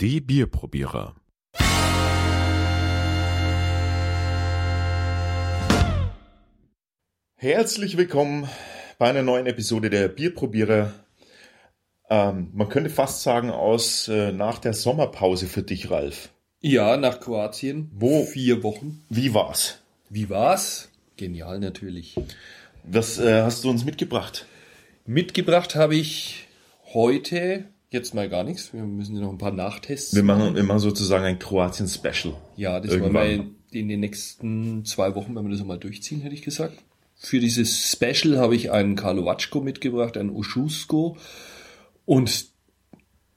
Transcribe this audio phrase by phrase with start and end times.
[0.00, 1.14] Die Bierprobierer.
[7.34, 8.48] Herzlich willkommen
[8.98, 10.94] bei einer neuen Episode der Bierprobierer.
[12.08, 16.30] Ähm, man könnte fast sagen, aus äh, nach der Sommerpause für dich, Ralf.
[16.62, 17.90] Ja, nach Kroatien.
[17.92, 18.24] Wo?
[18.24, 19.04] Vier Wochen.
[19.10, 19.82] Wie war's?
[20.08, 20.88] Wie war's?
[21.18, 22.16] Genial natürlich.
[22.84, 24.46] Was äh, hast du uns mitgebracht?
[25.04, 26.48] Mitgebracht habe ich
[26.94, 28.72] heute jetzt mal gar nichts.
[28.72, 30.14] Wir müssen noch ein paar Nachtests.
[30.14, 32.34] Wir machen, wir machen sozusagen ein Kroatien-Special.
[32.56, 33.14] Ja, das Irgendwann.
[33.14, 36.78] wollen wir in den nächsten zwei Wochen, wenn wir das mal durchziehen, hätte ich gesagt.
[37.16, 41.16] Für dieses Special habe ich einen Karlovatschko mitgebracht, einen Oschusko.
[42.06, 42.48] Und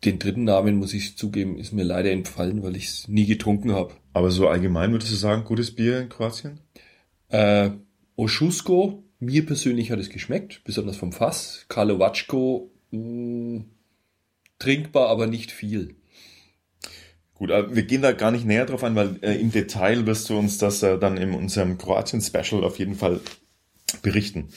[0.05, 3.73] den dritten Namen, muss ich zugeben, ist mir leider entfallen, weil ich es nie getrunken
[3.73, 3.93] habe.
[4.13, 6.59] Aber so allgemein würdest du sagen, gutes Bier in Kroatien?
[7.29, 7.71] Äh,
[8.15, 11.65] Oschusko, mir persönlich hat es geschmeckt, besonders vom Fass.
[11.69, 13.63] Karlovatschko, mh,
[14.63, 15.95] trinkbar, aber nicht viel.
[17.33, 20.37] Gut, wir gehen da gar nicht näher drauf ein, weil äh, im Detail wirst du
[20.37, 23.19] uns das äh, dann in unserem Kroatien-Special auf jeden Fall
[24.01, 24.49] berichten.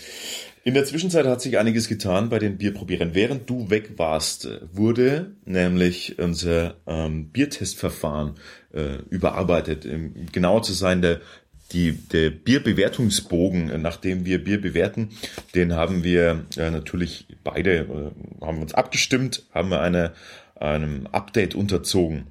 [0.62, 3.15] In der Zwischenzeit hat sich einiges getan bei den Bierprobierern.
[3.15, 8.34] Während du weg warst, äh, wurde nämlich unser ähm, Biertestverfahren
[8.73, 9.87] äh, überarbeitet.
[9.87, 11.21] Um genauer zu sein, der,
[11.72, 15.11] die, der Bierbewertungsbogen, äh, nachdem wir Bier bewerten,
[15.55, 17.78] den haben wir äh, natürlich beide,
[18.41, 20.12] äh, haben uns abgestimmt, haben wir eine,
[20.55, 22.27] einem Update unterzogen.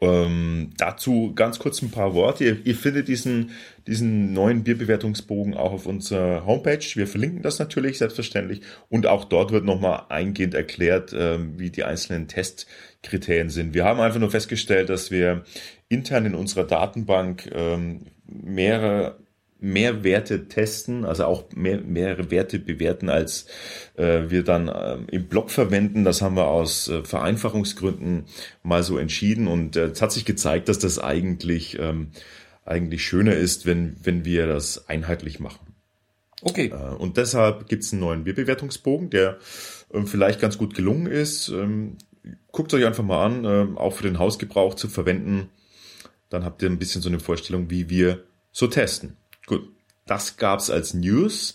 [0.00, 2.44] Ähm, dazu ganz kurz ein paar Worte.
[2.44, 3.52] Ihr, ihr findet diesen,
[3.86, 6.84] diesen neuen Bierbewertungsbogen auch auf unserer Homepage.
[6.94, 8.60] Wir verlinken das natürlich selbstverständlich.
[8.88, 13.72] Und auch dort wird nochmal eingehend erklärt, ähm, wie die einzelnen Testkriterien sind.
[13.72, 15.44] Wir haben einfach nur festgestellt, dass wir
[15.88, 19.18] intern in unserer Datenbank ähm, mehrere
[19.60, 23.46] mehr Werte testen, also auch mehr, mehrere Werte bewerten, als
[23.96, 26.04] äh, wir dann äh, im Blog verwenden.
[26.04, 28.24] Das haben wir aus äh, Vereinfachungsgründen
[28.62, 32.08] mal so entschieden und äh, es hat sich gezeigt, dass das eigentlich ähm,
[32.66, 35.74] eigentlich schöner ist, wenn wenn wir das einheitlich machen.
[36.42, 36.66] Okay.
[36.66, 39.38] Äh, und deshalb gibt's einen neuen Bierbewertungsbogen, der
[39.94, 41.48] ähm, vielleicht ganz gut gelungen ist.
[41.48, 41.96] Ähm,
[42.52, 45.50] Guckt euch einfach mal an, ähm, auch für den Hausgebrauch zu verwenden.
[46.34, 49.16] Dann habt ihr ein bisschen so eine Vorstellung, wie wir so testen.
[49.46, 49.68] Gut,
[50.04, 51.54] das gab's als News.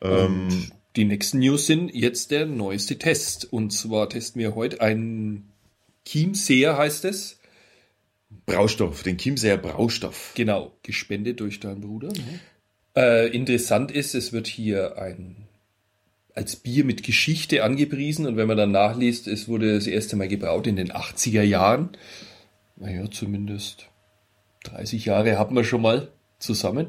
[0.00, 3.52] Ähm, die nächsten News sind jetzt der neueste Test.
[3.52, 5.50] Und zwar testen wir heute einen
[6.06, 7.40] Chiemseer heißt es.
[8.46, 10.30] Braustoff, den Chiemseer Braustoff.
[10.36, 12.08] Genau, gespendet durch deinen Bruder.
[12.08, 12.40] Ne?
[12.96, 15.48] Äh, interessant ist, es wird hier ein
[16.34, 20.28] als Bier mit Geschichte angepriesen und wenn man dann nachliest, es wurde das erste Mal
[20.28, 21.96] gebraut in den 80er Jahren.
[22.76, 23.88] Naja, zumindest
[24.64, 26.08] 30 Jahre hatten wir schon mal
[26.38, 26.88] zusammen.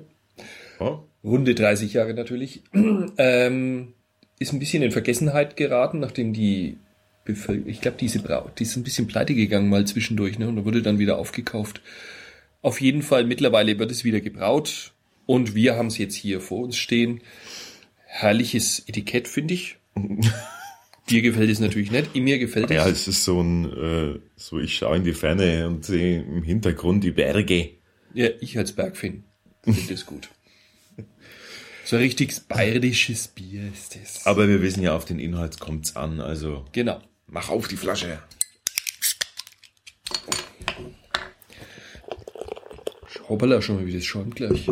[0.80, 2.64] Oh, runde 30 Jahre natürlich,
[3.18, 3.94] ähm,
[4.40, 6.78] ist ein bisschen in Vergessenheit geraten, nachdem die
[7.24, 10.58] Bevölkerung, ich glaube, diese Brau, die ist ein bisschen pleite gegangen mal zwischendurch, ne, und
[10.58, 11.82] da wurde dann wieder aufgekauft.
[12.62, 14.94] Auf jeden Fall, mittlerweile wird es wieder gebraut
[15.26, 17.22] und wir haben es jetzt hier vor uns stehen.
[18.06, 19.78] Herrliches Etikett, finde ich.
[21.10, 22.76] Dir gefällt es natürlich nicht, mir gefällt es.
[22.76, 23.66] ja, es ist so ein,
[24.16, 27.72] äh, so ich schaue in die Ferne und sehe im Hintergrund die Berge.
[28.14, 29.24] Ja, ich als Bergfin
[29.64, 30.30] finde das gut.
[31.84, 34.26] So ein richtig bayerisches Bier ist das.
[34.26, 37.00] Aber wir wissen ja, auf den Inhalt kommt's an, also Genau.
[37.28, 38.18] mach auf die Flasche.
[43.30, 44.68] Hoppala, schon mal wie das schäumt gleich.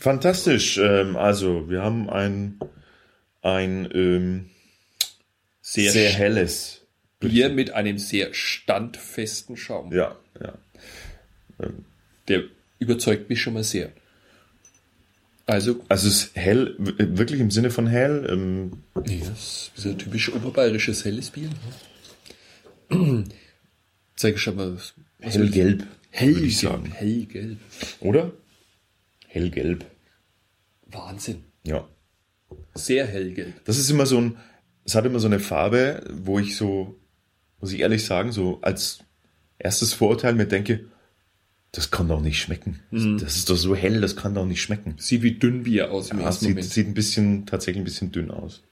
[0.00, 0.78] Fantastisch.
[0.78, 2.58] Ähm, also, wir haben ein,
[3.54, 4.50] ein ähm,
[5.60, 6.82] Sehr, sehr helles.
[7.20, 9.92] Bier mit einem sehr standfesten Schaum.
[9.92, 10.52] Ja, ja.
[12.28, 12.42] Der
[12.78, 13.90] überzeugt mich schon mal sehr.
[15.46, 18.26] Also, Also es ist hell, wirklich im Sinne von hell.
[18.28, 21.48] Ähm, nee, das ist ein typisch oberbayerisches helles Bier.
[22.90, 23.24] ne?
[24.16, 24.76] Zeige schon mal.
[25.20, 26.36] hellgelb, Hellgelb.
[26.36, 26.86] würde ich sagen.
[26.92, 27.58] Hellgelb.
[28.00, 28.32] Oder?
[29.28, 29.84] Hellgelb.
[30.86, 31.44] Wahnsinn.
[31.64, 31.88] Ja.
[32.74, 33.64] Sehr hellgelb.
[33.64, 34.36] Das ist immer so ein,
[34.84, 36.96] es hat immer so eine Farbe, wo ich so,
[37.60, 39.00] muss ich ehrlich sagen, so als
[39.58, 40.84] erstes Vorurteil mir denke,
[41.72, 42.80] das kann doch nicht schmecken.
[42.90, 44.94] Das ist doch so hell, das kann doch nicht schmecken.
[44.98, 46.72] Sieht wie Dünnbier aus im Ja, ersten sieht, Moment.
[46.72, 48.62] sieht ein bisschen, tatsächlich ein bisschen dünn aus.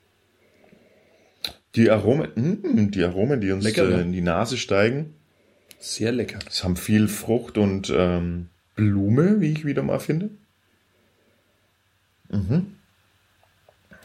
[1.74, 5.14] Die Aromen, mm, die Aromen, die uns Lecker, äh, in die Nase steigen,
[5.80, 6.38] Sehr lecker.
[6.48, 10.30] es haben viel Frucht und ähm, Blume, wie ich wieder mal finde.
[12.30, 12.76] Mhm.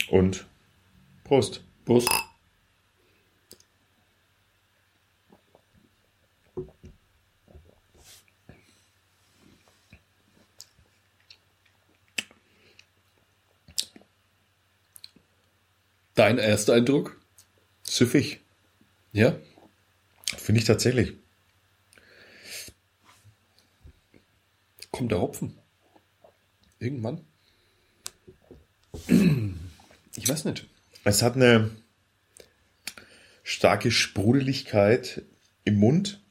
[0.09, 0.47] Und
[1.23, 1.63] Prost.
[1.85, 2.09] Prost.
[16.15, 17.21] Dein erster Eindruck?
[17.83, 18.41] Süffig.
[19.13, 19.39] Ja?
[20.37, 21.15] Finde ich tatsächlich.
[24.91, 25.57] Kommt der Hopfen?
[26.79, 27.25] Irgendwann?
[30.15, 30.67] Ich weiß nicht.
[31.03, 31.71] Es hat eine
[33.43, 35.23] starke Sprudeligkeit
[35.63, 36.21] im Mund.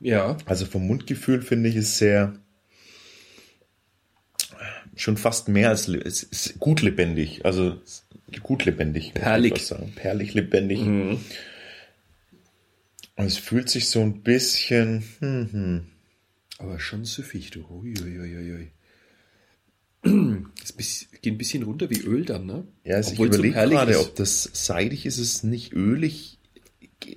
[0.00, 0.36] Ja.
[0.44, 2.38] Also vom Mundgefühl finde ich es sehr
[4.96, 5.90] schon fast mehr als
[6.58, 7.44] gut lebendig.
[7.44, 7.80] Also
[8.42, 9.14] gut lebendig.
[9.14, 9.72] Perlig.
[9.94, 10.80] Perlig lebendig.
[13.18, 15.86] Und es fühlt sich so ein bisschen, hm, hm,
[16.58, 17.64] Aber schon süffig, du.
[17.68, 18.70] Uiuiuiui.
[20.62, 22.66] Es geht ein bisschen runter wie Öl dann, ne?
[22.84, 23.98] Ja, also ich so überlege gerade, ist.
[23.98, 26.38] ob das seidig ist, es ist nicht ölig,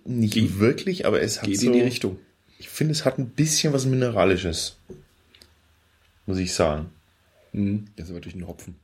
[0.06, 2.18] nicht Geht- wirklich, aber es hat Geht so, in die Richtung.
[2.58, 4.78] ich finde, es hat ein bisschen was Mineralisches.
[6.26, 6.92] Muss ich sagen.
[7.52, 7.86] Mhm.
[7.96, 8.76] Das ist aber durch den Hopfen.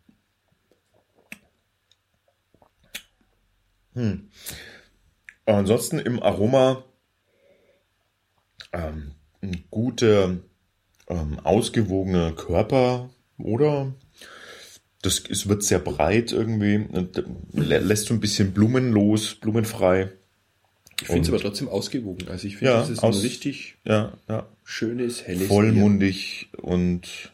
[5.46, 6.84] Aber ansonsten im Aroma
[8.74, 9.12] ähm,
[9.42, 10.38] ein guter,
[11.08, 13.94] ähm, ausgewogener Körper, oder?
[15.02, 16.86] Das es wird sehr breit irgendwie
[17.54, 20.12] lässt so ein bisschen blumenlos, blumenfrei.
[21.00, 22.28] Ich finde es aber trotzdem ausgewogen.
[22.30, 24.48] Also ich finde, Ja, das ist aus- ein richtig Ja, ja.
[24.64, 27.32] schönes, helles vollmundig und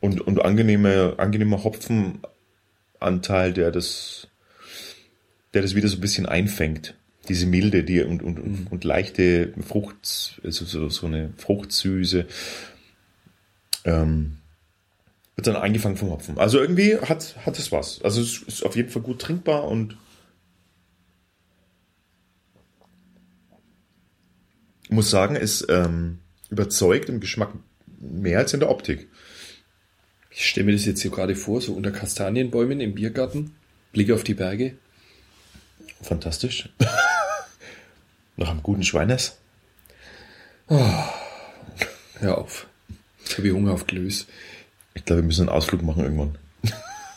[0.00, 4.28] und, und angenehme, angenehmer Hopfenanteil, der das,
[5.54, 6.94] der das wieder so ein bisschen einfängt.
[7.28, 12.26] Diese Milde, die und, und, und, und leichte Frucht, also so, so eine Fruchtsüße,
[13.84, 14.38] ähm,
[15.36, 16.38] wird dann eingefangen vom Hopfen.
[16.38, 18.02] Also irgendwie hat, hat es was.
[18.02, 19.96] Also es ist auf jeden Fall gut trinkbar und
[24.90, 26.18] muss sagen, es ähm,
[26.50, 27.52] überzeugt im Geschmack
[28.00, 29.08] mehr als in der Optik.
[30.30, 33.54] Ich stelle mir das jetzt hier gerade vor, so unter Kastanienbäumen im Biergarten,
[33.92, 34.76] Blick auf die Berge.
[36.02, 36.68] Fantastisch.
[38.36, 39.38] Nach einem guten Schweiners.
[40.68, 42.69] Hör auf.
[43.30, 44.26] Jetzt habe ich Hunger auf Glöß.
[44.94, 46.36] Ich glaube, wir müssen einen Ausflug machen irgendwann.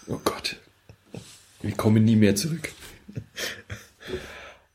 [0.08, 0.58] Oh Gott.
[1.62, 2.70] Wir kommen nie mehr zurück.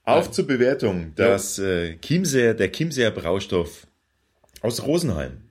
[0.05, 1.13] Auf zur Bewertung.
[1.15, 3.87] Das äh, Chiemseer, der Chiemseer Braustoff
[4.63, 5.43] aus Rosenheim.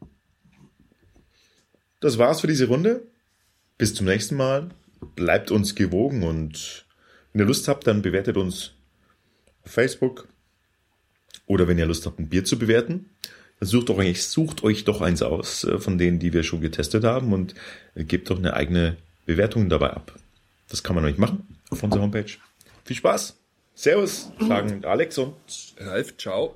[2.01, 3.03] Das war's für diese Runde.
[3.77, 4.69] Bis zum nächsten Mal.
[5.15, 6.85] Bleibt uns gewogen und
[7.31, 8.73] wenn ihr Lust habt, dann bewertet uns
[9.63, 10.27] auf Facebook.
[11.45, 13.11] Oder wenn ihr Lust habt, ein Bier zu bewerten,
[13.59, 17.33] sucht euch, sucht euch doch eins aus äh, von denen, die wir schon getestet haben
[17.33, 17.55] und
[17.95, 20.13] äh, gebt doch eine eigene Bewertung dabei ab.
[20.69, 22.31] Das kann man euch machen auf unserer Homepage.
[22.85, 23.37] Viel Spaß!
[23.73, 25.35] Servus, sagen Alex und
[25.77, 26.55] Ralf, ciao.